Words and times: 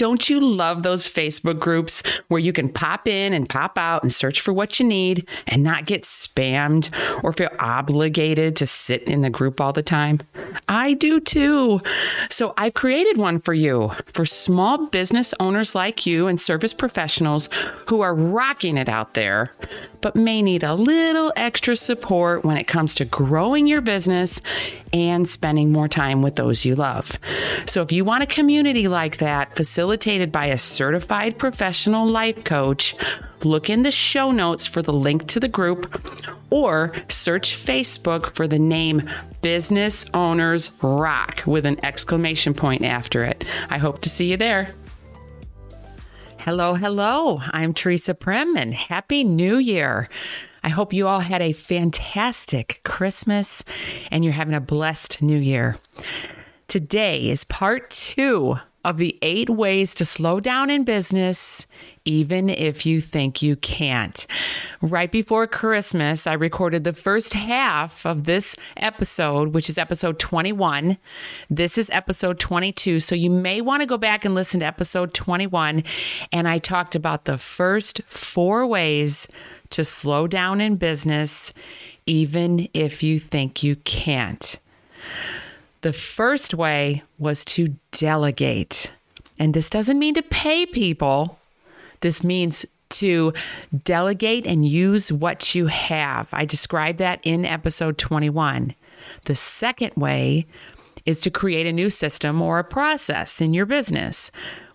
Don't 0.00 0.30
you 0.30 0.40
love 0.40 0.82
those 0.82 1.06
Facebook 1.06 1.58
groups 1.58 2.02
where 2.28 2.40
you 2.40 2.54
can 2.54 2.70
pop 2.70 3.06
in 3.06 3.34
and 3.34 3.46
pop 3.46 3.76
out 3.76 4.02
and 4.02 4.10
search 4.10 4.40
for 4.40 4.50
what 4.50 4.80
you 4.80 4.86
need 4.86 5.28
and 5.46 5.62
not 5.62 5.84
get 5.84 6.04
spammed 6.04 6.88
or 7.22 7.34
feel 7.34 7.50
obligated 7.58 8.56
to 8.56 8.66
sit 8.66 9.02
in 9.02 9.20
the 9.20 9.28
group 9.28 9.60
all 9.60 9.74
the 9.74 9.82
time? 9.82 10.20
I 10.70 10.94
do 10.94 11.20
too. 11.20 11.82
So 12.30 12.54
I've 12.56 12.72
created 12.72 13.18
one 13.18 13.42
for 13.42 13.52
you 13.52 13.92
for 14.14 14.24
small 14.24 14.86
business 14.86 15.34
owners 15.38 15.74
like 15.74 16.06
you 16.06 16.28
and 16.28 16.40
service 16.40 16.72
professionals 16.72 17.50
who 17.88 18.00
are 18.00 18.14
rocking 18.14 18.78
it 18.78 18.88
out 18.88 19.12
there, 19.12 19.52
but 20.00 20.16
may 20.16 20.40
need 20.40 20.62
a 20.62 20.72
little 20.72 21.30
extra 21.36 21.76
support 21.76 22.42
when 22.42 22.56
it 22.56 22.66
comes 22.66 22.94
to 22.94 23.04
growing 23.04 23.66
your 23.66 23.82
business 23.82 24.40
and 24.94 25.28
spending 25.28 25.70
more 25.70 25.88
time 25.88 26.22
with 26.22 26.36
those 26.36 26.64
you 26.64 26.74
love. 26.74 27.12
So 27.66 27.82
if 27.82 27.92
you 27.92 28.02
want 28.04 28.22
a 28.22 28.26
community 28.26 28.88
like 28.88 29.18
that, 29.18 29.54
facilitated 29.90 30.30
by 30.30 30.46
a 30.46 30.56
certified 30.56 31.36
professional 31.36 32.06
life 32.06 32.44
coach, 32.44 32.94
look 33.42 33.68
in 33.68 33.82
the 33.82 33.90
show 33.90 34.30
notes 34.30 34.64
for 34.64 34.82
the 34.82 34.92
link 34.92 35.26
to 35.26 35.40
the 35.40 35.48
group 35.48 36.00
or 36.48 36.92
search 37.08 37.56
Facebook 37.56 38.26
for 38.36 38.46
the 38.46 38.58
name 38.58 39.02
Business 39.42 40.06
Owners 40.14 40.70
Rock 40.80 41.42
with 41.44 41.66
an 41.66 41.84
exclamation 41.84 42.54
point 42.54 42.84
after 42.84 43.24
it. 43.24 43.44
I 43.68 43.78
hope 43.78 44.00
to 44.02 44.08
see 44.08 44.30
you 44.30 44.36
there. 44.36 44.72
Hello, 46.38 46.74
hello. 46.74 47.40
I'm 47.50 47.74
Teresa 47.74 48.14
Prim 48.14 48.56
and 48.56 48.72
Happy 48.72 49.24
New 49.24 49.56
Year. 49.56 50.08
I 50.62 50.68
hope 50.68 50.92
you 50.92 51.08
all 51.08 51.18
had 51.18 51.42
a 51.42 51.52
fantastic 51.52 52.80
Christmas 52.84 53.64
and 54.12 54.22
you're 54.22 54.34
having 54.34 54.54
a 54.54 54.60
blessed 54.60 55.20
new 55.20 55.38
year. 55.38 55.78
Today 56.68 57.28
is 57.28 57.42
part 57.42 57.90
two 57.90 58.60
of 58.84 58.96
the 58.96 59.18
eight 59.22 59.50
ways 59.50 59.94
to 59.94 60.04
slow 60.04 60.40
down 60.40 60.70
in 60.70 60.84
business, 60.84 61.66
even 62.04 62.48
if 62.48 62.86
you 62.86 63.00
think 63.00 63.42
you 63.42 63.56
can't. 63.56 64.26
Right 64.80 65.12
before 65.12 65.46
Christmas, 65.46 66.26
I 66.26 66.32
recorded 66.32 66.84
the 66.84 66.94
first 66.94 67.34
half 67.34 68.06
of 68.06 68.24
this 68.24 68.56
episode, 68.78 69.54
which 69.54 69.68
is 69.68 69.76
episode 69.76 70.18
21. 70.18 70.96
This 71.50 71.76
is 71.76 71.90
episode 71.90 72.40
22. 72.40 73.00
So 73.00 73.14
you 73.14 73.30
may 73.30 73.60
want 73.60 73.82
to 73.82 73.86
go 73.86 73.98
back 73.98 74.24
and 74.24 74.34
listen 74.34 74.60
to 74.60 74.66
episode 74.66 75.12
21. 75.12 75.84
And 76.32 76.48
I 76.48 76.58
talked 76.58 76.94
about 76.94 77.26
the 77.26 77.38
first 77.38 78.00
four 78.06 78.66
ways 78.66 79.28
to 79.70 79.84
slow 79.84 80.26
down 80.26 80.60
in 80.60 80.76
business, 80.76 81.52
even 82.06 82.68
if 82.72 83.02
you 83.02 83.20
think 83.20 83.62
you 83.62 83.76
can't. 83.76 84.58
The 85.82 85.92
first 85.92 86.54
way 86.54 87.02
was 87.18 87.44
to 87.46 87.76
delegate. 87.92 88.92
And 89.38 89.54
this 89.54 89.70
doesn't 89.70 89.98
mean 89.98 90.14
to 90.14 90.22
pay 90.22 90.66
people, 90.66 91.38
this 92.00 92.22
means 92.22 92.66
to 92.90 93.32
delegate 93.84 94.46
and 94.46 94.66
use 94.66 95.10
what 95.12 95.54
you 95.54 95.68
have. 95.68 96.28
I 96.32 96.44
described 96.44 96.98
that 96.98 97.20
in 97.22 97.46
episode 97.46 97.96
21. 97.98 98.74
The 99.24 99.34
second 99.34 99.92
way 99.96 100.46
is 101.06 101.20
to 101.22 101.30
create 101.30 101.66
a 101.66 101.72
new 101.72 101.88
system 101.88 102.42
or 102.42 102.58
a 102.58 102.64
process 102.64 103.40
in 103.40 103.54
your 103.54 103.64
business. 103.64 104.30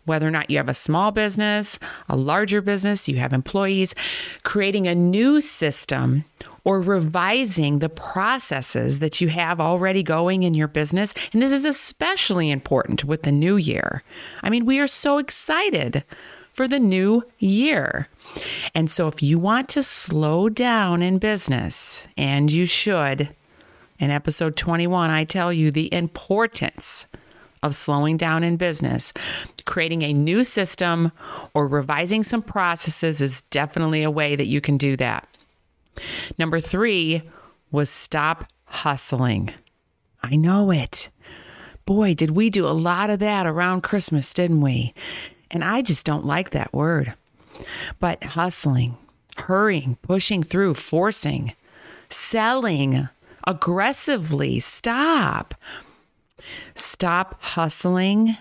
Whether 0.05 0.27
or 0.27 0.31
not 0.31 0.49
you 0.49 0.57
have 0.57 0.69
a 0.69 0.73
small 0.73 1.11
business, 1.11 1.77
a 2.07 2.15
larger 2.15 2.61
business, 2.61 3.07
you 3.07 3.17
have 3.17 3.33
employees, 3.33 3.93
creating 4.43 4.87
a 4.87 4.95
new 4.95 5.41
system 5.41 6.25
or 6.65 6.81
revising 6.81 7.79
the 7.79 7.87
processes 7.87 8.99
that 8.99 9.21
you 9.21 9.29
have 9.29 9.61
already 9.61 10.03
going 10.03 10.43
in 10.43 10.53
your 10.53 10.67
business. 10.67 11.13
And 11.31 11.41
this 11.41 11.53
is 11.53 11.63
especially 11.63 12.51
important 12.51 13.05
with 13.05 13.23
the 13.23 13.31
new 13.31 13.55
year. 13.55 14.03
I 14.43 14.49
mean, 14.49 14.65
we 14.65 14.79
are 14.79 14.87
so 14.87 15.19
excited 15.19 16.03
for 16.51 16.67
the 16.67 16.79
new 16.79 17.23
year. 17.37 18.09
And 18.73 18.89
so, 18.89 19.07
if 19.07 19.21
you 19.21 19.37
want 19.37 19.69
to 19.69 19.83
slow 19.83 20.49
down 20.49 21.03
in 21.03 21.19
business, 21.19 22.07
and 22.17 22.51
you 22.51 22.65
should, 22.65 23.29
in 23.99 24.09
episode 24.09 24.57
21, 24.57 25.09
I 25.09 25.25
tell 25.25 25.53
you 25.53 25.69
the 25.69 25.93
importance 25.93 27.05
of 27.61 27.75
slowing 27.75 28.15
down 28.15 28.43
in 28.43 28.57
business. 28.57 29.11
Creating 29.65 30.03
a 30.03 30.13
new 30.13 30.43
system 30.43 31.11
or 31.53 31.67
revising 31.67 32.23
some 32.23 32.41
processes 32.41 33.21
is 33.21 33.41
definitely 33.43 34.03
a 34.03 34.11
way 34.11 34.35
that 34.35 34.45
you 34.45 34.61
can 34.61 34.77
do 34.77 34.95
that. 34.95 35.27
Number 36.37 36.59
three 36.59 37.23
was 37.71 37.89
stop 37.89 38.45
hustling. 38.65 39.53
I 40.21 40.35
know 40.35 40.71
it. 40.71 41.09
Boy, 41.85 42.13
did 42.13 42.31
we 42.31 42.49
do 42.49 42.67
a 42.67 42.69
lot 42.69 43.09
of 43.09 43.19
that 43.19 43.45
around 43.45 43.81
Christmas, 43.81 44.33
didn't 44.33 44.61
we? 44.61 44.93
And 45.51 45.63
I 45.63 45.81
just 45.81 46.05
don't 46.05 46.25
like 46.25 46.49
that 46.49 46.73
word. 46.73 47.13
But 47.99 48.23
hustling, 48.23 48.97
hurrying, 49.37 49.97
pushing 50.01 50.41
through, 50.41 50.73
forcing, 50.73 51.53
selling 52.09 53.07
aggressively, 53.45 54.59
stop. 54.59 55.53
Stop 56.73 57.41
hustling. 57.41 58.37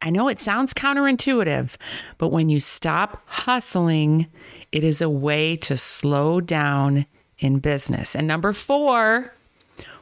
I 0.00 0.10
know 0.10 0.28
it 0.28 0.38
sounds 0.38 0.74
counterintuitive, 0.74 1.74
but 2.18 2.28
when 2.28 2.48
you 2.48 2.60
stop 2.60 3.22
hustling, 3.26 4.28
it 4.72 4.84
is 4.84 5.00
a 5.00 5.08
way 5.08 5.56
to 5.56 5.76
slow 5.76 6.40
down 6.40 7.06
in 7.38 7.58
business. 7.58 8.14
And 8.14 8.26
number 8.26 8.52
four 8.52 9.32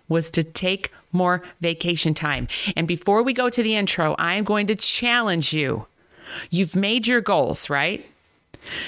was 0.08 0.30
to 0.32 0.42
take 0.42 0.92
more 1.12 1.42
vacation 1.60 2.14
time. 2.14 2.48
And 2.76 2.86
before 2.86 3.22
we 3.22 3.32
go 3.32 3.48
to 3.48 3.62
the 3.62 3.74
intro, 3.74 4.14
I 4.18 4.34
am 4.34 4.44
going 4.44 4.66
to 4.66 4.74
challenge 4.74 5.52
you. 5.52 5.86
You've 6.50 6.76
made 6.76 7.06
your 7.06 7.20
goals, 7.20 7.70
right? 7.70 8.04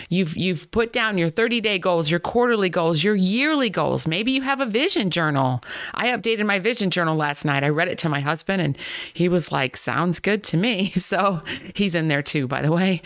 You've 0.08 0.36
you've 0.36 0.70
put 0.70 0.92
down 0.92 1.18
your 1.18 1.28
30-day 1.28 1.78
goals, 1.78 2.10
your 2.10 2.20
quarterly 2.20 2.70
goals, 2.70 3.04
your 3.04 3.14
yearly 3.14 3.68
goals. 3.68 4.06
Maybe 4.06 4.32
you 4.32 4.42
have 4.42 4.60
a 4.60 4.66
vision 4.66 5.10
journal. 5.10 5.62
I 5.94 6.08
updated 6.08 6.46
my 6.46 6.58
vision 6.58 6.90
journal 6.90 7.16
last 7.16 7.44
night. 7.44 7.62
I 7.62 7.68
read 7.68 7.88
it 7.88 7.98
to 7.98 8.08
my 8.08 8.20
husband 8.20 8.62
and 8.62 8.78
he 9.12 9.28
was 9.28 9.52
like, 9.52 9.76
"Sounds 9.76 10.18
good 10.18 10.42
to 10.44 10.56
me." 10.56 10.92
So, 11.06 11.40
he's 11.74 11.94
in 11.94 12.08
there 12.08 12.22
too, 12.22 12.48
by 12.48 12.62
the 12.62 12.72
way. 12.72 13.00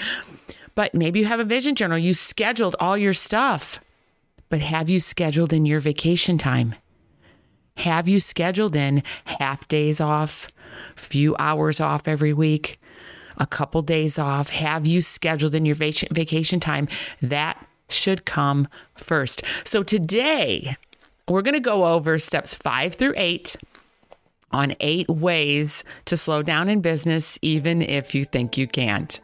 But 0.75 0.95
maybe 0.95 1.21
you 1.21 1.27
have 1.27 1.41
a 1.41 1.45
vision 1.45 1.75
journal. 1.75 1.99
You 1.99 2.15
scheduled 2.15 2.77
all 2.81 2.97
your 2.97 3.15
stuff. 3.15 3.81
But 4.49 4.61
have 4.61 4.89
you 4.89 5.01
scheduled 5.01 5.53
in 5.53 5.67
your 5.67 5.81
vacation 5.81 6.39
time? 6.39 6.75
Have 7.77 8.09
you 8.09 8.21
scheduled 8.21 8.77
in 8.77 9.03
half 9.25 9.67
days 9.69 10.01
off, 10.01 10.49
few 10.97 11.37
hours 11.39 11.81
off 11.81 12.09
every 12.09 12.33
week, 12.33 12.81
a 13.39 13.47
couple 13.47 13.81
days 13.83 14.19
off? 14.19 14.51
Have 14.51 14.87
you 14.87 15.03
scheduled 15.03 15.55
in 15.55 15.65
your 15.65 15.77
vacation 15.77 16.61
time? 16.61 16.89
That 17.23 17.65
should 17.89 18.25
come 18.25 18.69
first. 18.97 19.43
So 19.65 19.83
today, 19.83 20.77
we're 21.29 21.43
going 21.43 21.55
to 21.55 21.61
go 21.61 21.87
over 21.87 22.19
steps 22.19 22.55
five 22.55 22.95
through 22.97 23.15
eight 23.17 23.57
on 24.53 24.75
eight 24.81 25.09
ways 25.09 25.85
to 26.07 26.17
slow 26.17 26.43
down 26.43 26.69
in 26.69 26.81
business, 26.81 27.39
even 27.41 27.83
if 27.83 28.15
you 28.15 28.25
think 28.25 28.59
you 28.59 28.67
can't. 28.67 29.21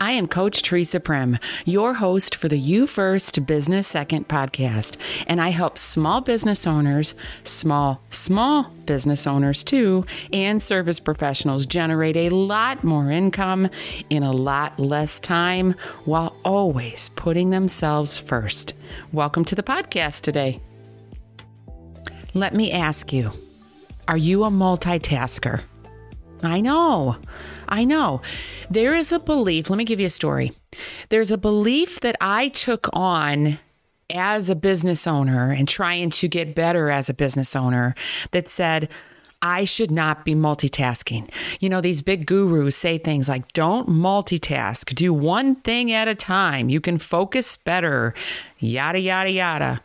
I 0.00 0.12
am 0.12 0.28
Coach 0.28 0.62
Teresa 0.62 1.00
Prim, 1.00 1.40
your 1.64 1.94
host 1.94 2.36
for 2.36 2.46
the 2.46 2.56
You 2.56 2.86
First 2.86 3.44
Business 3.46 3.88
Second 3.88 4.28
podcast, 4.28 4.96
and 5.26 5.40
I 5.40 5.48
help 5.48 5.76
small 5.76 6.20
business 6.20 6.68
owners, 6.68 7.16
small, 7.42 8.00
small 8.12 8.72
business 8.86 9.26
owners 9.26 9.64
too, 9.64 10.06
and 10.32 10.62
service 10.62 11.00
professionals 11.00 11.66
generate 11.66 12.16
a 12.16 12.30
lot 12.30 12.84
more 12.84 13.10
income 13.10 13.70
in 14.08 14.22
a 14.22 14.30
lot 14.30 14.78
less 14.78 15.18
time 15.18 15.74
while 16.04 16.36
always 16.44 17.08
putting 17.16 17.50
themselves 17.50 18.16
first. 18.16 18.74
Welcome 19.12 19.44
to 19.46 19.56
the 19.56 19.64
podcast 19.64 20.20
today. 20.20 20.60
Let 22.34 22.54
me 22.54 22.70
ask 22.70 23.12
you 23.12 23.32
are 24.06 24.16
you 24.16 24.44
a 24.44 24.50
multitasker? 24.50 25.62
I 26.42 26.60
know. 26.60 27.16
I 27.68 27.84
know. 27.84 28.22
There 28.70 28.94
is 28.94 29.12
a 29.12 29.18
belief, 29.18 29.68
let 29.70 29.76
me 29.76 29.84
give 29.84 30.00
you 30.00 30.06
a 30.06 30.10
story. 30.10 30.52
There's 31.08 31.30
a 31.30 31.38
belief 31.38 32.00
that 32.00 32.16
I 32.20 32.48
took 32.48 32.88
on 32.92 33.58
as 34.10 34.48
a 34.48 34.54
business 34.54 35.06
owner 35.06 35.52
and 35.52 35.68
trying 35.68 36.10
to 36.10 36.28
get 36.28 36.54
better 36.54 36.90
as 36.90 37.08
a 37.08 37.14
business 37.14 37.54
owner 37.54 37.94
that 38.30 38.48
said, 38.48 38.88
I 39.40 39.64
should 39.64 39.90
not 39.90 40.24
be 40.24 40.34
multitasking. 40.34 41.30
You 41.60 41.68
know, 41.68 41.80
these 41.80 42.02
big 42.02 42.26
gurus 42.26 42.76
say 42.76 42.98
things 42.98 43.28
like, 43.28 43.52
don't 43.52 43.88
multitask, 43.88 44.94
do 44.94 45.12
one 45.12 45.56
thing 45.56 45.92
at 45.92 46.08
a 46.08 46.14
time. 46.14 46.68
You 46.68 46.80
can 46.80 46.98
focus 46.98 47.56
better, 47.56 48.14
yada, 48.58 48.98
yada, 48.98 49.30
yada. 49.30 49.80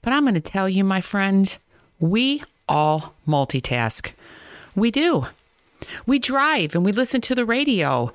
But 0.00 0.12
I'm 0.12 0.22
going 0.22 0.34
to 0.34 0.40
tell 0.40 0.68
you, 0.68 0.84
my 0.84 1.00
friend, 1.00 1.56
we 1.98 2.42
all 2.68 3.14
multitask. 3.26 4.12
We 4.74 4.90
do. 4.90 5.26
We 6.06 6.18
drive 6.18 6.74
and 6.74 6.84
we 6.84 6.92
listen 6.92 7.20
to 7.22 7.34
the 7.34 7.44
radio. 7.44 8.12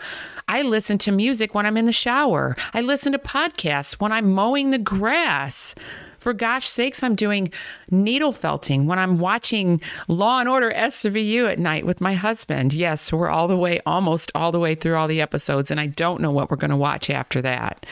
I 0.48 0.62
listen 0.62 0.98
to 1.00 1.12
music 1.12 1.54
when 1.56 1.66
I'm 1.66 1.78
in 1.78 1.86
the 1.86 1.92
shower. 1.92 2.56
I 2.74 2.82
listen 2.82 3.12
to 3.14 3.20
podcasts 3.20 3.94
when 3.94 4.12
I'm 4.12 4.32
mowing 4.32 4.72
the 4.72 4.78
grass. 4.78 5.76
For 6.22 6.34
gosh 6.34 6.68
sakes, 6.68 7.02
I'm 7.02 7.16
doing 7.16 7.52
needle 7.90 8.32
felting 8.32 8.86
when 8.86 9.00
I'm 9.00 9.18
watching 9.18 9.82
Law 10.08 10.40
and 10.40 10.48
Order 10.48 10.72
SVU 10.72 11.52
at 11.52 11.58
night 11.58 11.84
with 11.84 12.00
my 12.00 12.14
husband. 12.14 12.74
Yes, 12.74 13.12
we're 13.12 13.30
all 13.30 13.48
the 13.48 13.58
way, 13.58 13.80
almost 13.88 14.32
all 14.36 14.52
the 14.52 14.60
way 14.60 14.76
through 14.76 14.98
all 14.98 15.08
the 15.08 15.20
episodes, 15.20 15.72
and 15.72 15.80
I 15.80 15.88
don't 15.88 16.22
know 16.22 16.30
what 16.30 16.52
we're 16.52 16.58
going 16.58 16.70
to 16.70 16.78
watch 16.78 17.10
after 17.10 17.42
that. 17.42 17.88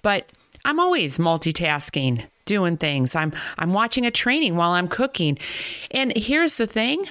But 0.00 0.30
I'm 0.64 0.80
always 0.80 1.18
multitasking, 1.18 2.24
doing 2.46 2.78
things. 2.78 3.14
I'm 3.14 3.34
I'm 3.58 3.74
watching 3.74 4.06
a 4.06 4.10
training 4.10 4.56
while 4.56 4.70
I'm 4.70 4.88
cooking. 4.88 5.38
And 5.90 6.16
here's 6.16 6.54
the 6.54 6.66
thing. 6.66 7.06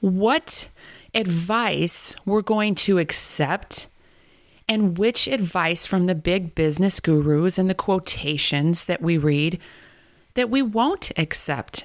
What 0.00 0.68
advice 1.14 2.16
we're 2.24 2.42
going 2.42 2.74
to 2.74 2.98
accept 2.98 3.86
and 4.68 4.96
which 4.98 5.28
advice 5.28 5.86
from 5.86 6.06
the 6.06 6.14
big 6.14 6.54
business 6.54 7.00
gurus 7.00 7.58
and 7.58 7.68
the 7.68 7.74
quotations 7.74 8.84
that 8.84 9.02
we 9.02 9.18
read 9.18 9.58
that 10.34 10.50
we 10.50 10.62
won't 10.62 11.12
accept. 11.16 11.84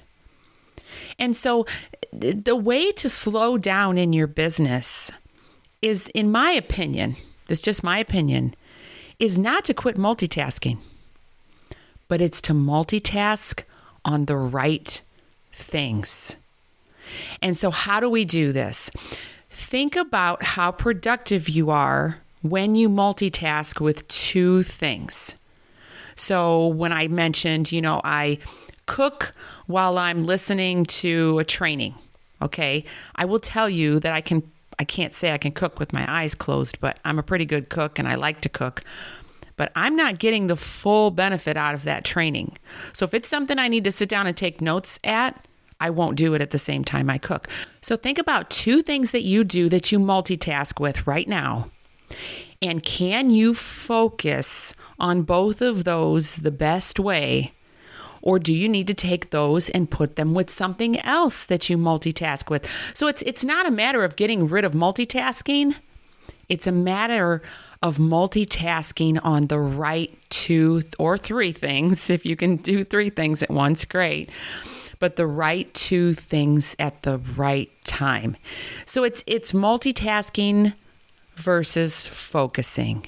And 1.17 1.35
so 1.35 1.65
the 2.11 2.55
way 2.55 2.91
to 2.93 3.09
slow 3.09 3.57
down 3.57 3.97
in 3.97 4.13
your 4.13 4.27
business 4.27 5.11
is 5.81 6.07
in 6.09 6.31
my 6.31 6.51
opinion, 6.51 7.15
this 7.47 7.59
is 7.59 7.63
just 7.63 7.83
my 7.83 7.99
opinion, 7.99 8.55
is 9.19 9.37
not 9.37 9.65
to 9.65 9.73
quit 9.73 9.97
multitasking, 9.97 10.77
but 12.07 12.21
it's 12.21 12.41
to 12.41 12.53
multitask 12.53 13.63
on 14.03 14.25
the 14.25 14.37
right 14.37 15.01
things. 15.51 16.37
And 17.41 17.57
so, 17.57 17.71
how 17.71 17.99
do 17.99 18.09
we 18.09 18.25
do 18.25 18.51
this? 18.51 18.91
Think 19.49 19.95
about 19.95 20.43
how 20.43 20.71
productive 20.71 21.49
you 21.49 21.69
are 21.69 22.19
when 22.41 22.75
you 22.75 22.89
multitask 22.89 23.81
with 23.81 24.07
two 24.07 24.63
things. 24.63 25.35
So, 26.15 26.67
when 26.67 26.91
I 26.91 27.07
mentioned, 27.07 27.71
you 27.71 27.81
know, 27.81 28.01
I 28.03 28.39
cook 28.85 29.31
while 29.67 29.97
I'm 29.97 30.25
listening 30.25 30.85
to 30.85 31.39
a 31.39 31.43
training, 31.43 31.95
okay, 32.41 32.85
I 33.15 33.25
will 33.25 33.39
tell 33.39 33.69
you 33.69 33.99
that 33.99 34.13
I 34.13 34.21
can 34.21 34.43
I 34.79 34.85
can't 34.85 35.13
say 35.13 35.33
I 35.33 35.37
can 35.37 35.51
cook 35.51 35.77
with 35.77 35.91
my 35.91 36.09
eyes 36.09 36.33
closed, 36.33 36.79
but 36.79 36.99
I'm 37.03 37.19
a 37.19 37.23
pretty 37.23 37.45
good 37.45 37.69
cook 37.69 37.99
and 37.99 38.07
I 38.07 38.15
like 38.15 38.39
to 38.41 38.49
cook. 38.49 38.81
But 39.57 39.73
I'm 39.75 39.97
not 39.97 40.19
getting 40.19 40.47
the 40.47 40.55
full 40.55 41.11
benefit 41.11 41.57
out 41.57 41.73
of 41.73 41.83
that 41.83 42.05
training. 42.05 42.57
So 42.93 43.03
if 43.03 43.13
it's 43.13 43.27
something 43.27 43.59
I 43.59 43.67
need 43.67 43.83
to 43.83 43.91
sit 43.91 44.07
down 44.07 44.25
and 44.25 44.37
take 44.37 44.61
notes 44.61 44.97
at, 45.03 45.45
I 45.79 45.89
won't 45.89 46.17
do 46.17 46.33
it 46.33 46.41
at 46.41 46.51
the 46.51 46.59
same 46.59 46.83
time 46.83 47.09
I 47.09 47.17
cook. 47.17 47.47
So 47.81 47.95
think 47.95 48.17
about 48.17 48.49
two 48.49 48.81
things 48.81 49.11
that 49.11 49.23
you 49.23 49.43
do 49.43 49.69
that 49.69 49.91
you 49.91 49.99
multitask 49.99 50.79
with 50.79 51.07
right 51.07 51.27
now. 51.27 51.69
And 52.61 52.83
can 52.83 53.29
you 53.29 53.53
focus 53.53 54.73
on 54.99 55.21
both 55.21 55.61
of 55.61 55.85
those 55.85 56.37
the 56.37 56.51
best 56.51 56.99
way 56.99 57.53
or 58.21 58.39
do 58.39 58.53
you 58.53 58.67
need 58.67 58.87
to 58.87 58.93
take 58.93 59.29
those 59.29 59.69
and 59.69 59.89
put 59.89 60.15
them 60.15 60.33
with 60.33 60.49
something 60.49 60.99
else 61.01 61.43
that 61.45 61.69
you 61.69 61.77
multitask 61.77 62.49
with? 62.49 62.67
So 62.93 63.07
it's 63.07 63.21
it's 63.23 63.45
not 63.45 63.65
a 63.65 63.71
matter 63.71 64.03
of 64.03 64.15
getting 64.15 64.47
rid 64.47 64.65
of 64.65 64.73
multitasking. 64.73 65.75
It's 66.47 66.67
a 66.67 66.71
matter 66.71 67.41
of 67.81 67.97
multitasking 67.97 69.19
on 69.23 69.47
the 69.47 69.59
right 69.59 70.13
two 70.29 70.81
or 70.97 71.17
three 71.17 71.51
things. 71.51 72.09
If 72.19 72.25
you 72.25 72.35
can 72.35 72.57
do 72.57 72.83
three 72.83 73.09
things 73.09 73.41
at 73.41 73.49
once, 73.49 73.85
great. 73.85 74.29
But 74.99 75.15
the 75.15 75.27
right 75.27 75.73
two 75.73 76.13
things 76.13 76.75
at 76.77 77.03
the 77.03 77.17
right 77.17 77.71
time. 77.85 78.35
So 78.85 79.03
it's 79.03 79.23
it's 79.25 79.53
multitasking 79.53 80.73
versus 81.35 82.07
focusing. 82.07 83.05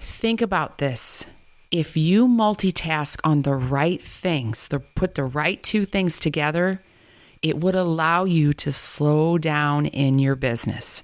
Think 0.00 0.42
about 0.42 0.78
this 0.78 1.26
if 1.70 1.96
you 1.96 2.26
multitask 2.26 3.20
on 3.22 3.42
the 3.42 3.54
right 3.54 4.02
things, 4.02 4.68
the, 4.68 4.80
put 4.80 5.14
the 5.14 5.24
right 5.24 5.62
two 5.62 5.84
things 5.84 6.18
together, 6.18 6.82
it 7.42 7.58
would 7.58 7.74
allow 7.74 8.24
you 8.24 8.52
to 8.54 8.72
slow 8.72 9.38
down 9.38 9.86
in 9.86 10.18
your 10.18 10.34
business. 10.34 11.02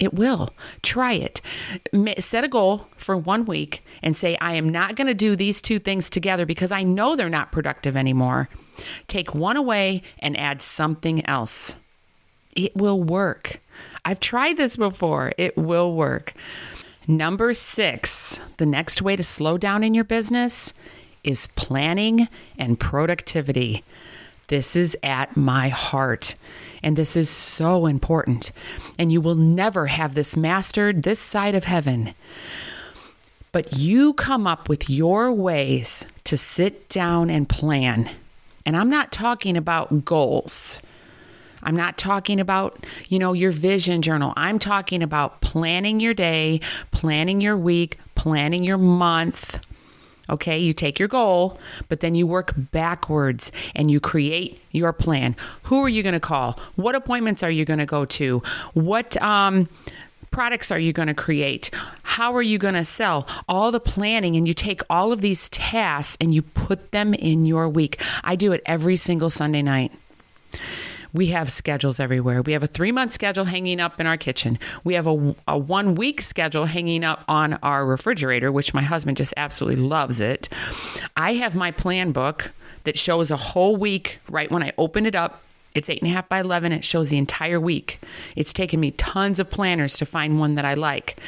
It 0.00 0.14
will. 0.14 0.50
Try 0.82 1.12
it. 1.12 1.40
Set 2.18 2.44
a 2.44 2.48
goal 2.48 2.88
for 2.96 3.16
one 3.16 3.44
week 3.44 3.84
and 4.02 4.16
say, 4.16 4.36
I 4.40 4.54
am 4.54 4.68
not 4.68 4.96
going 4.96 5.06
to 5.06 5.14
do 5.14 5.36
these 5.36 5.62
two 5.62 5.78
things 5.78 6.10
together 6.10 6.46
because 6.46 6.72
I 6.72 6.82
know 6.82 7.14
they're 7.14 7.28
not 7.28 7.52
productive 7.52 7.96
anymore. 7.96 8.48
Take 9.06 9.34
one 9.34 9.56
away 9.56 10.02
and 10.18 10.38
add 10.38 10.62
something 10.62 11.24
else. 11.26 11.76
It 12.56 12.76
will 12.76 13.02
work. 13.02 13.60
I've 14.04 14.20
tried 14.20 14.56
this 14.56 14.76
before. 14.76 15.32
It 15.38 15.56
will 15.56 15.94
work. 15.94 16.34
Number 17.06 17.52
six, 17.52 18.38
the 18.56 18.66
next 18.66 19.02
way 19.02 19.16
to 19.16 19.22
slow 19.22 19.58
down 19.58 19.84
in 19.84 19.94
your 19.94 20.04
business 20.04 20.72
is 21.22 21.48
planning 21.48 22.28
and 22.58 22.78
productivity. 22.78 23.84
This 24.48 24.76
is 24.76 24.96
at 25.02 25.36
my 25.36 25.68
heart. 25.68 26.36
And 26.82 26.96
this 26.96 27.16
is 27.16 27.30
so 27.30 27.86
important. 27.86 28.52
And 28.98 29.10
you 29.10 29.20
will 29.20 29.34
never 29.34 29.86
have 29.86 30.14
this 30.14 30.36
mastered 30.36 31.02
this 31.02 31.18
side 31.18 31.54
of 31.54 31.64
heaven. 31.64 32.14
But 33.52 33.74
you 33.76 34.12
come 34.14 34.46
up 34.46 34.68
with 34.68 34.90
your 34.90 35.32
ways 35.32 36.06
to 36.24 36.36
sit 36.36 36.88
down 36.88 37.30
and 37.30 37.48
plan. 37.48 38.10
And 38.66 38.76
I'm 38.76 38.88
not 38.88 39.12
talking 39.12 39.56
about 39.56 40.04
goals. 40.04 40.80
I'm 41.62 41.76
not 41.76 41.96
talking 41.96 42.40
about, 42.40 42.84
you 43.08 43.18
know, 43.18 43.32
your 43.32 43.50
vision 43.50 44.02
journal. 44.02 44.32
I'm 44.36 44.58
talking 44.58 45.02
about 45.02 45.40
planning 45.40 45.98
your 45.98 46.14
day, 46.14 46.60
planning 46.90 47.40
your 47.40 47.56
week, 47.56 47.98
planning 48.14 48.64
your 48.64 48.78
month. 48.78 49.60
Okay, 50.30 50.58
you 50.58 50.72
take 50.72 50.98
your 50.98 51.08
goal, 51.08 51.58
but 51.88 52.00
then 52.00 52.14
you 52.14 52.26
work 52.26 52.52
backwards 52.56 53.52
and 53.74 53.90
you 53.90 54.00
create 54.00 54.58
your 54.70 54.92
plan. 54.92 55.36
Who 55.64 55.82
are 55.84 55.88
you 55.88 56.02
going 56.02 56.14
to 56.14 56.20
call? 56.20 56.58
What 56.76 56.94
appointments 56.94 57.42
are 57.42 57.50
you 57.50 57.66
going 57.66 57.78
to 57.78 57.86
go 57.86 58.06
to? 58.06 58.42
What 58.72 59.20
um, 59.20 59.68
products 60.34 60.72
are 60.72 60.80
you 60.80 60.92
going 60.92 61.06
to 61.06 61.14
create? 61.14 61.70
How 62.02 62.34
are 62.34 62.42
you 62.42 62.58
going 62.58 62.74
to 62.74 62.84
sell? 62.84 63.28
All 63.48 63.70
the 63.70 63.78
planning, 63.78 64.34
and 64.34 64.48
you 64.48 64.52
take 64.52 64.82
all 64.90 65.12
of 65.12 65.20
these 65.20 65.48
tasks 65.48 66.16
and 66.20 66.34
you 66.34 66.42
put 66.42 66.90
them 66.90 67.14
in 67.14 67.46
your 67.46 67.68
week. 67.68 68.02
I 68.24 68.34
do 68.34 68.50
it 68.50 68.60
every 68.66 68.96
single 68.96 69.30
Sunday 69.30 69.62
night. 69.62 69.92
We 71.12 71.28
have 71.28 71.52
schedules 71.52 72.00
everywhere. 72.00 72.42
We 72.42 72.52
have 72.52 72.64
a 72.64 72.66
three 72.66 72.90
month 72.90 73.12
schedule 73.12 73.44
hanging 73.44 73.78
up 73.78 74.00
in 74.00 74.08
our 74.08 74.16
kitchen. 74.16 74.58
We 74.82 74.94
have 74.94 75.06
a, 75.06 75.36
a 75.46 75.56
one 75.56 75.94
week 75.94 76.20
schedule 76.20 76.64
hanging 76.64 77.04
up 77.04 77.24
on 77.28 77.54
our 77.62 77.86
refrigerator, 77.86 78.50
which 78.50 78.74
my 78.74 78.82
husband 78.82 79.16
just 79.16 79.34
absolutely 79.36 79.80
loves 79.80 80.18
it. 80.18 80.48
I 81.16 81.34
have 81.34 81.54
my 81.54 81.70
plan 81.70 82.10
book 82.10 82.50
that 82.82 82.98
shows 82.98 83.30
a 83.30 83.36
whole 83.36 83.76
week 83.76 84.18
right 84.28 84.50
when 84.50 84.64
I 84.64 84.72
open 84.78 85.06
it 85.06 85.14
up. 85.14 85.43
It's 85.74 85.90
eight 85.90 86.02
and 86.02 86.10
a 86.10 86.14
half 86.14 86.28
by 86.28 86.40
11. 86.40 86.72
It 86.72 86.84
shows 86.84 87.08
the 87.08 87.18
entire 87.18 87.60
week. 87.60 88.00
It's 88.36 88.52
taken 88.52 88.78
me 88.80 88.92
tons 88.92 89.40
of 89.40 89.50
planners 89.50 89.96
to 89.98 90.06
find 90.06 90.38
one 90.38 90.54
that 90.54 90.64
I 90.64 90.74
like. 90.74 91.18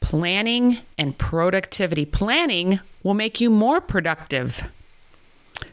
Planning 0.00 0.78
and 0.98 1.16
productivity. 1.16 2.04
Planning 2.04 2.80
will 3.02 3.14
make 3.14 3.40
you 3.40 3.48
more 3.50 3.80
productive. 3.80 4.68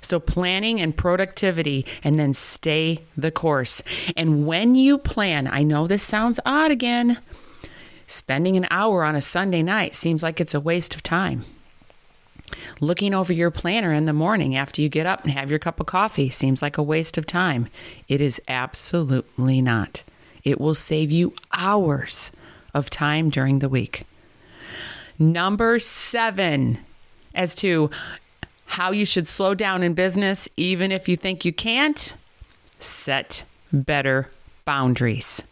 So, 0.01 0.19
planning 0.19 0.79
and 0.81 0.95
productivity, 0.95 1.85
and 2.03 2.19
then 2.19 2.33
stay 2.33 2.99
the 3.15 3.31
course. 3.31 3.81
And 4.15 4.45
when 4.45 4.75
you 4.75 4.97
plan, 4.97 5.47
I 5.47 5.63
know 5.63 5.87
this 5.87 6.03
sounds 6.03 6.39
odd 6.45 6.71
again, 6.71 7.19
spending 8.05 8.57
an 8.57 8.67
hour 8.69 9.03
on 9.03 9.15
a 9.15 9.21
Sunday 9.21 9.63
night 9.63 9.95
seems 9.95 10.21
like 10.21 10.39
it's 10.39 10.53
a 10.53 10.59
waste 10.59 10.93
of 10.93 11.03
time. 11.03 11.45
Looking 12.79 13.13
over 13.13 13.33
your 13.33 13.51
planner 13.51 13.93
in 13.93 14.05
the 14.05 14.13
morning 14.13 14.55
after 14.55 14.81
you 14.81 14.89
get 14.89 15.05
up 15.05 15.23
and 15.23 15.31
have 15.31 15.49
your 15.49 15.59
cup 15.59 15.79
of 15.79 15.85
coffee 15.85 16.29
seems 16.29 16.61
like 16.61 16.77
a 16.77 16.83
waste 16.83 17.17
of 17.17 17.25
time. 17.25 17.67
It 18.07 18.21
is 18.21 18.41
absolutely 18.47 19.61
not. 19.61 20.03
It 20.43 20.61
will 20.61 20.75
save 20.75 21.11
you 21.11 21.33
hours 21.51 22.31
of 22.73 22.89
time 22.89 23.29
during 23.29 23.59
the 23.59 23.69
week. 23.69 24.05
Number 25.19 25.79
seven, 25.79 26.79
as 27.33 27.55
to 27.55 27.89
how 28.65 28.91
you 28.91 29.05
should 29.05 29.27
slow 29.27 29.55
down 29.55 29.81
in 29.83 29.93
business, 29.93 30.47
even 30.55 30.91
if 30.91 31.09
you 31.09 31.17
think 31.17 31.43
you 31.43 31.51
can't, 31.51 32.13
set 32.79 33.43
better 33.73 34.29
boundaries. 34.65 35.43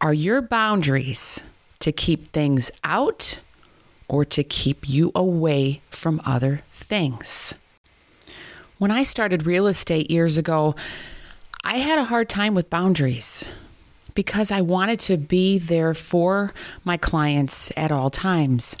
Are 0.00 0.14
your 0.14 0.40
boundaries 0.40 1.42
to 1.80 1.92
keep 1.92 2.32
things 2.32 2.70
out 2.82 3.40
or 4.08 4.24
to 4.24 4.44
keep 4.44 4.88
you 4.88 5.12
away 5.14 5.80
from 5.90 6.20
other 6.24 6.62
things? 6.72 7.54
When 8.78 8.90
I 8.90 9.02
started 9.02 9.46
real 9.46 9.66
estate 9.66 10.10
years 10.10 10.36
ago, 10.36 10.74
I 11.64 11.78
had 11.78 11.98
a 11.98 12.04
hard 12.04 12.28
time 12.28 12.54
with 12.54 12.70
boundaries 12.70 13.44
because 14.14 14.50
I 14.50 14.60
wanted 14.60 15.00
to 15.00 15.16
be 15.16 15.58
there 15.58 15.94
for 15.94 16.52
my 16.84 16.96
clients 16.96 17.72
at 17.76 17.90
all 17.90 18.10
times. 18.10 18.76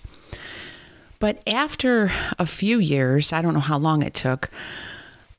But 1.18 1.42
after 1.46 2.12
a 2.38 2.46
few 2.46 2.78
years, 2.78 3.32
I 3.32 3.42
don't 3.42 3.54
know 3.54 3.60
how 3.60 3.78
long 3.78 4.02
it 4.02 4.14
took, 4.14 4.50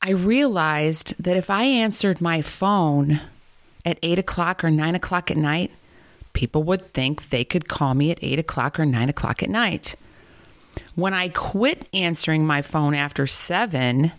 I 0.02 0.10
realized 0.10 1.22
that 1.22 1.36
if 1.36 1.50
I 1.50 1.64
answered 1.64 2.20
my 2.20 2.42
phone 2.42 3.20
at 3.84 3.98
eight 4.02 4.18
o'clock 4.18 4.64
or 4.64 4.70
nine 4.70 4.94
o'clock 4.94 5.30
at 5.30 5.36
night, 5.36 5.70
people 6.38 6.62
would 6.62 6.92
think 6.92 7.30
they 7.30 7.44
could 7.44 7.66
call 7.66 7.94
me 7.94 8.12
at 8.12 8.18
eight 8.22 8.38
o'clock 8.38 8.78
or 8.78 8.86
nine 8.86 9.08
o'clock 9.08 9.42
at 9.42 9.50
night. 9.50 9.96
when 10.94 11.12
I 11.12 11.30
quit 11.30 11.88
answering 11.92 12.46
my 12.46 12.62
phone 12.62 12.94
after 12.94 13.26
seven, 13.26 14.12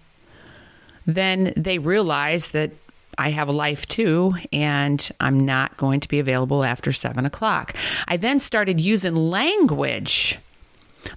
then 1.05 1.53
they 1.55 1.79
realize 1.79 2.49
that 2.49 2.71
I 3.17 3.29
have 3.29 3.47
a 3.47 3.53
life 3.53 3.85
too, 3.85 4.33
and 4.51 4.99
I'm 5.21 5.45
not 5.45 5.77
going 5.77 6.01
to 6.01 6.09
be 6.09 6.19
available 6.19 6.65
after 6.65 6.91
seven 6.91 7.25
o'clock. 7.25 7.73
I 8.05 8.17
then 8.17 8.41
started 8.41 8.81
using 8.81 9.15
language. 9.15 10.39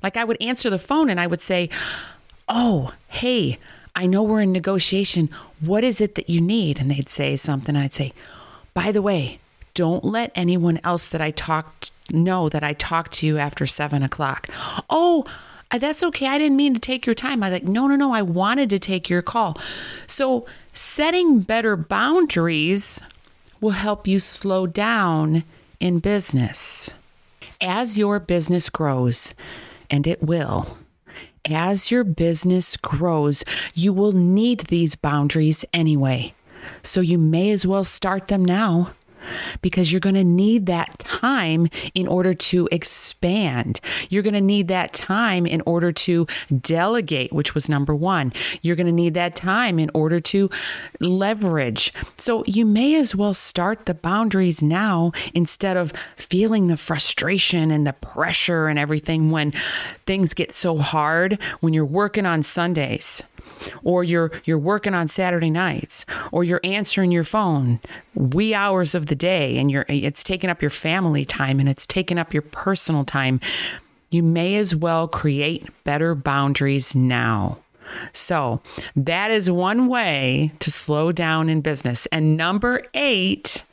Like 0.04 0.16
I 0.16 0.22
would 0.22 0.40
answer 0.40 0.70
the 0.70 0.78
phone 0.78 1.10
and 1.10 1.18
I 1.18 1.26
would 1.26 1.42
say, 1.42 1.68
Oh, 2.48 2.92
hey, 3.08 3.58
I 3.96 4.06
know 4.06 4.22
we're 4.22 4.42
in 4.42 4.52
negotiation. 4.52 5.30
What 5.58 5.82
is 5.82 6.00
it 6.00 6.14
that 6.14 6.30
you 6.30 6.40
need? 6.40 6.80
And 6.80 6.92
they'd 6.92 7.08
say 7.08 7.34
something. 7.34 7.74
I'd 7.74 7.92
say, 7.92 8.12
By 8.72 8.92
the 8.92 9.02
way, 9.02 9.40
don't 9.74 10.04
let 10.04 10.32
anyone 10.34 10.80
else 10.84 11.06
that 11.08 11.20
I 11.20 11.30
talked 11.30 11.92
know 12.10 12.48
that 12.48 12.62
I 12.62 12.74
talked 12.74 13.12
to 13.14 13.26
you 13.26 13.38
after 13.38 13.66
seven 13.66 14.02
o'clock. 14.02 14.48
Oh, 14.90 15.24
uh, 15.70 15.78
that's 15.78 16.02
okay. 16.02 16.26
I 16.26 16.38
didn't 16.38 16.56
mean 16.56 16.74
to 16.74 16.80
take 16.80 17.06
your 17.06 17.14
time. 17.14 17.42
I 17.42 17.48
like, 17.48 17.64
no, 17.64 17.86
no, 17.86 17.96
no. 17.96 18.12
I 18.12 18.22
wanted 18.22 18.68
to 18.70 18.78
take 18.78 19.08
your 19.08 19.22
call. 19.22 19.58
So 20.06 20.46
setting 20.72 21.40
better 21.40 21.76
boundaries 21.76 23.00
will 23.60 23.70
help 23.70 24.06
you 24.06 24.18
slow 24.18 24.66
down 24.66 25.44
in 25.80 25.98
business. 26.00 26.90
As 27.60 27.96
your 27.96 28.18
business 28.18 28.68
grows, 28.68 29.34
and 29.88 30.06
it 30.06 30.22
will, 30.22 30.78
as 31.44 31.90
your 31.90 32.04
business 32.04 32.76
grows, 32.76 33.44
you 33.74 33.92
will 33.92 34.12
need 34.12 34.60
these 34.60 34.96
boundaries 34.96 35.64
anyway. 35.72 36.34
So 36.82 37.00
you 37.00 37.18
may 37.18 37.50
as 37.50 37.66
well 37.66 37.84
start 37.84 38.28
them 38.28 38.44
now 38.44 38.90
because 39.60 39.92
you're 39.92 40.00
going 40.00 40.14
to 40.14 40.24
need 40.24 40.66
that 40.66 40.98
time 40.98 41.68
in 41.94 42.06
order 42.06 42.34
to 42.34 42.68
expand. 42.72 43.80
You're 44.08 44.22
going 44.22 44.34
to 44.34 44.40
need 44.40 44.68
that 44.68 44.92
time 44.92 45.46
in 45.46 45.62
order 45.66 45.92
to 45.92 46.26
delegate, 46.60 47.32
which 47.32 47.54
was 47.54 47.68
number 47.68 47.94
one. 47.94 48.32
You're 48.62 48.76
going 48.76 48.86
to 48.86 48.92
need 48.92 49.14
that 49.14 49.36
time 49.36 49.78
in 49.78 49.90
order 49.94 50.20
to 50.20 50.50
leverage. 51.00 51.92
So 52.16 52.44
you 52.46 52.64
may 52.64 52.94
as 52.96 53.14
well 53.14 53.34
start 53.34 53.86
the 53.86 53.94
boundaries 53.94 54.62
now 54.62 55.12
instead 55.34 55.76
of 55.76 55.92
feeling 56.16 56.66
the 56.66 56.76
frustration 56.76 57.70
and 57.70 57.86
the 57.86 57.92
pressure 57.92 58.68
and 58.68 58.78
everything 58.78 59.30
when 59.30 59.52
things 60.06 60.34
get 60.34 60.52
so 60.52 60.78
hard 60.78 61.38
when 61.60 61.72
you're 61.72 61.84
working 61.84 62.26
on 62.26 62.42
Sundays 62.42 63.22
or 63.84 64.04
you're 64.04 64.30
you're 64.44 64.58
working 64.58 64.94
on 64.94 65.08
Saturday 65.08 65.50
nights 65.50 66.04
or 66.30 66.44
you're 66.44 66.60
answering 66.64 67.10
your 67.10 67.24
phone 67.24 67.80
wee 68.14 68.54
hours 68.54 68.94
of 68.94 69.06
the 69.06 69.11
day 69.14 69.58
and 69.58 69.70
you're 69.70 69.86
it's 69.88 70.22
taking 70.22 70.50
up 70.50 70.62
your 70.62 70.70
family 70.70 71.24
time 71.24 71.60
and 71.60 71.68
it's 71.68 71.86
taking 71.86 72.18
up 72.18 72.32
your 72.32 72.42
personal 72.42 73.04
time 73.04 73.40
you 74.10 74.22
may 74.22 74.56
as 74.56 74.74
well 74.74 75.08
create 75.08 75.68
better 75.84 76.14
boundaries 76.14 76.94
now 76.94 77.58
so 78.12 78.60
that 78.96 79.30
is 79.30 79.50
one 79.50 79.88
way 79.88 80.52
to 80.60 80.70
slow 80.70 81.12
down 81.12 81.48
in 81.48 81.60
business 81.60 82.06
and 82.06 82.36
number 82.36 82.82
8 82.94 83.64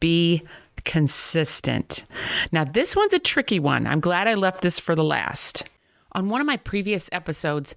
be 0.00 0.42
consistent. 0.84 2.04
Now, 2.50 2.64
this 2.64 2.96
one's 2.96 3.12
a 3.12 3.18
tricky 3.18 3.58
one. 3.58 3.86
I'm 3.86 4.00
glad 4.00 4.28
I 4.28 4.34
left 4.34 4.62
this 4.62 4.80
for 4.80 4.94
the 4.94 5.04
last. 5.04 5.64
On 6.12 6.28
one 6.28 6.40
of 6.40 6.46
my 6.46 6.56
previous 6.56 7.08
episodes, 7.12 7.74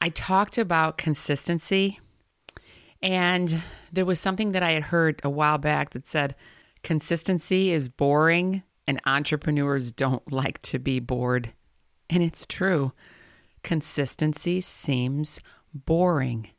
I 0.00 0.08
talked 0.10 0.58
about 0.58 0.98
consistency, 0.98 2.00
and 3.02 3.62
there 3.92 4.04
was 4.04 4.20
something 4.20 4.52
that 4.52 4.62
I 4.62 4.72
had 4.72 4.84
heard 4.84 5.20
a 5.24 5.30
while 5.30 5.58
back 5.58 5.90
that 5.90 6.06
said 6.06 6.36
consistency 6.82 7.70
is 7.70 7.88
boring 7.88 8.62
and 8.86 9.00
entrepreneurs 9.06 9.92
don't 9.92 10.30
like 10.32 10.62
to 10.62 10.78
be 10.78 11.00
bored. 11.00 11.52
And 12.08 12.22
it's 12.22 12.46
true. 12.46 12.92
Consistency 13.62 14.60
seems 14.60 15.40
boring, 15.72 16.50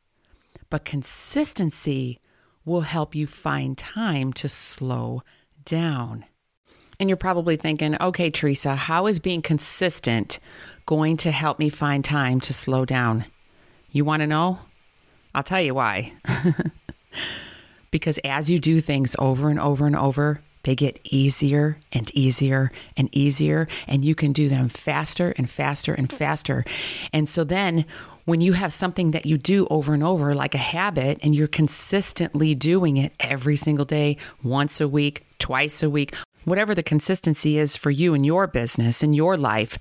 but 0.70 0.86
consistency 0.86 2.20
will 2.66 2.82
help 2.82 3.14
you 3.14 3.28
find 3.28 3.78
time 3.78 4.32
to 4.34 4.48
slow 4.48 5.22
down. 5.66 6.26
And 7.00 7.10
you're 7.10 7.18
probably 7.18 7.58
thinking, 7.58 7.98
okay, 8.00 8.30
Teresa, 8.30 8.76
how 8.76 9.08
is 9.08 9.20
being 9.20 9.42
consistent 9.42 10.40
going 10.86 11.18
to 11.18 11.32
help 11.32 11.60
me 11.60 11.70
find 11.70 12.06
time 12.06 12.40
to 12.42 12.54
slow 12.54 12.86
down? 12.86 13.26
You 13.92 14.06
want 14.06 14.22
to 14.22 14.28
know? 14.28 14.60
I'll 15.34 15.44
tell 15.44 15.62
you 15.62 15.74
why. 15.74 16.14
because 17.92 18.18
as 18.24 18.50
you 18.50 18.60
do 18.60 18.82
things 18.82 19.16
over 19.20 19.50
and 19.50 19.60
over 19.60 19.86
and 19.86 19.96
over, 19.96 20.42
they 20.64 20.76
get 20.76 21.00
easier 21.04 21.78
and 21.92 22.10
easier 22.16 22.72
and 22.96 23.10
easier, 23.12 23.68
and 23.88 24.04
you 24.04 24.16
can 24.16 24.32
do 24.32 24.48
them 24.48 24.70
faster 24.70 25.34
and 25.38 25.50
faster 25.50 25.94
and 25.94 26.12
faster. 26.12 26.64
And 27.12 27.28
so 27.28 27.44
then, 27.44 27.86
when 28.26 28.40
you 28.40 28.54
have 28.54 28.72
something 28.72 29.12
that 29.12 29.26
you 29.26 29.38
do 29.38 29.68
over 29.70 29.94
and 29.94 30.02
over, 30.02 30.34
like 30.34 30.56
a 30.56 30.60
habit, 30.60 31.20
and 31.22 31.36
you're 31.36 31.48
consistently 31.48 32.56
doing 32.56 32.96
it 32.96 33.14
every 33.20 33.58
single 33.58 33.84
day, 33.84 34.16
once 34.42 34.80
a 34.80 34.88
week, 34.88 35.26
twice 35.40 35.84
a 35.84 35.90
week, 35.90 36.16
whatever 36.46 36.74
the 36.74 36.84
consistency 36.84 37.58
is 37.58 37.76
for 37.76 37.92
you 37.92 38.14
in 38.14 38.24
your 38.24 38.48
business, 38.48 39.04
in 39.04 39.14
your 39.14 39.36
life, 39.36 39.78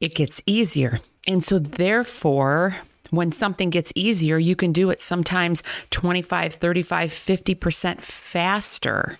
it 0.00 0.14
gets 0.14 0.42
easier. 0.44 1.00
And 1.26 1.42
so, 1.42 1.58
therefore, 1.58 2.76
when 3.16 3.32
something 3.32 3.70
gets 3.70 3.92
easier, 3.94 4.38
you 4.38 4.56
can 4.56 4.72
do 4.72 4.90
it 4.90 5.00
sometimes 5.00 5.62
25, 5.90 6.54
35, 6.54 7.10
50% 7.10 8.00
faster. 8.00 9.18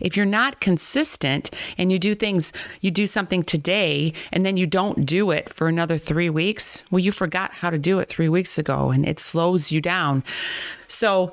If 0.00 0.16
you're 0.16 0.26
not 0.26 0.60
consistent 0.60 1.50
and 1.76 1.90
you 1.90 1.98
do 1.98 2.14
things, 2.14 2.52
you 2.80 2.90
do 2.90 3.06
something 3.06 3.42
today 3.42 4.12
and 4.32 4.44
then 4.44 4.56
you 4.56 4.66
don't 4.66 5.06
do 5.06 5.30
it 5.30 5.48
for 5.48 5.68
another 5.68 5.98
three 5.98 6.30
weeks, 6.30 6.84
well, 6.90 7.00
you 7.00 7.12
forgot 7.12 7.52
how 7.52 7.70
to 7.70 7.78
do 7.78 7.98
it 7.98 8.08
three 8.08 8.28
weeks 8.28 8.58
ago 8.58 8.90
and 8.90 9.06
it 9.06 9.18
slows 9.18 9.72
you 9.72 9.80
down. 9.80 10.22
So, 10.88 11.32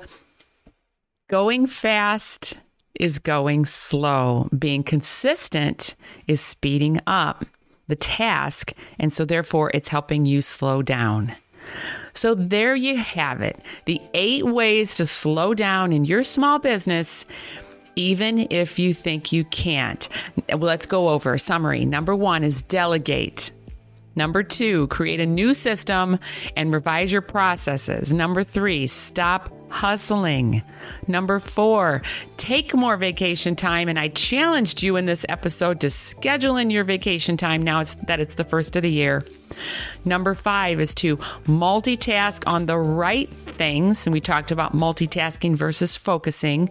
going 1.28 1.66
fast 1.66 2.54
is 2.98 3.18
going 3.18 3.64
slow. 3.66 4.48
Being 4.56 4.82
consistent 4.82 5.94
is 6.26 6.40
speeding 6.40 7.00
up 7.06 7.46
the 7.88 7.96
task. 7.96 8.72
And 8.98 9.12
so, 9.12 9.24
therefore, 9.24 9.70
it's 9.72 9.88
helping 9.88 10.26
you 10.26 10.40
slow 10.40 10.82
down. 10.82 11.34
So 12.14 12.34
there 12.34 12.74
you 12.74 12.96
have 12.96 13.40
it 13.40 13.60
the 13.84 14.00
eight 14.14 14.46
ways 14.46 14.96
to 14.96 15.06
slow 15.06 15.54
down 15.54 15.92
in 15.92 16.04
your 16.04 16.24
small 16.24 16.58
business. 16.58 17.26
Even 17.94 18.46
if 18.50 18.78
you 18.78 18.94
think 18.94 19.32
you 19.32 19.44
can't. 19.44 20.08
Well, 20.48 20.60
let's 20.60 20.86
go 20.86 21.10
over 21.10 21.34
a 21.34 21.38
summary. 21.38 21.84
Number 21.84 22.16
one 22.16 22.42
is 22.42 22.62
delegate. 22.62 23.50
Number 24.14 24.42
two, 24.42 24.86
create 24.88 25.20
a 25.20 25.26
new 25.26 25.54
system 25.54 26.18
and 26.56 26.72
revise 26.72 27.12
your 27.12 27.22
processes. 27.22 28.12
Number 28.12 28.44
three, 28.44 28.86
stop 28.86 29.50
hustling. 29.70 30.62
Number 31.08 31.38
four, 31.38 32.02
take 32.36 32.74
more 32.74 32.96
vacation 32.96 33.56
time. 33.56 33.88
And 33.88 33.98
I 33.98 34.08
challenged 34.08 34.82
you 34.82 34.96
in 34.96 35.06
this 35.06 35.24
episode 35.28 35.80
to 35.80 35.90
schedule 35.90 36.56
in 36.58 36.70
your 36.70 36.84
vacation 36.84 37.36
time 37.36 37.62
now 37.62 37.80
it's, 37.80 37.94
that 38.06 38.20
it's 38.20 38.34
the 38.34 38.44
first 38.44 38.76
of 38.76 38.82
the 38.82 38.90
year. 38.90 39.24
Number 40.04 40.34
five 40.34 40.80
is 40.80 40.94
to 40.96 41.16
multitask 41.46 42.42
on 42.46 42.66
the 42.66 42.78
right 42.78 43.32
things. 43.32 44.06
And 44.06 44.12
we 44.12 44.20
talked 44.20 44.50
about 44.50 44.74
multitasking 44.74 45.54
versus 45.56 45.96
focusing. 45.96 46.70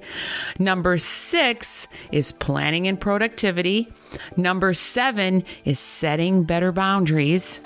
Number 0.59 0.97
six 0.97 1.87
is 2.11 2.31
planning 2.31 2.87
and 2.87 2.99
productivity. 2.99 3.91
Number 4.37 4.73
seven 4.73 5.43
is 5.65 5.79
setting 5.79 6.43
better 6.43 6.71
boundaries. 6.71 7.61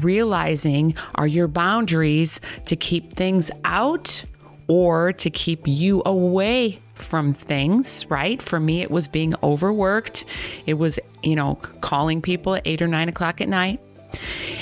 Realizing 0.00 0.94
are 1.16 1.26
your 1.26 1.48
boundaries 1.48 2.40
to 2.66 2.76
keep 2.76 3.12
things 3.12 3.50
out 3.64 4.24
or 4.68 5.12
to 5.12 5.30
keep 5.30 5.66
you 5.66 6.00
away 6.06 6.80
from 6.94 7.34
things, 7.34 8.08
right? 8.08 8.40
For 8.40 8.60
me, 8.60 8.82
it 8.82 8.90
was 8.90 9.08
being 9.08 9.34
overworked. 9.42 10.24
It 10.66 10.74
was, 10.74 10.98
you 11.22 11.34
know, 11.34 11.56
calling 11.80 12.22
people 12.22 12.54
at 12.54 12.62
eight 12.66 12.80
or 12.80 12.86
nine 12.86 13.08
o'clock 13.08 13.40
at 13.40 13.48
night. 13.48 13.80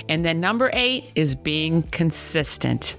And 0.09 0.25
then 0.25 0.41
number 0.41 0.71
eight 0.73 1.13
is 1.15 1.35
being 1.35 1.83
consistent. 1.85 2.97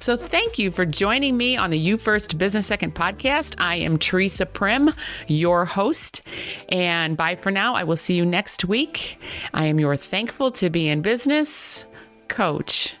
So, 0.00 0.16
thank 0.16 0.58
you 0.58 0.70
for 0.70 0.84
joining 0.84 1.36
me 1.36 1.56
on 1.56 1.70
the 1.70 1.78
You 1.78 1.98
First 1.98 2.36
Business 2.36 2.66
Second 2.66 2.94
podcast. 2.94 3.54
I 3.58 3.76
am 3.76 3.98
Teresa 3.98 4.46
Prim, 4.46 4.92
your 5.28 5.64
host. 5.64 6.22
And 6.70 7.16
bye 7.16 7.36
for 7.36 7.50
now. 7.50 7.74
I 7.74 7.84
will 7.84 7.96
see 7.96 8.14
you 8.14 8.26
next 8.26 8.64
week. 8.64 9.20
I 9.54 9.66
am 9.66 9.78
your 9.78 9.96
thankful 9.96 10.50
to 10.52 10.70
be 10.70 10.88
in 10.88 11.02
business 11.02 11.84
coach. 12.28 12.96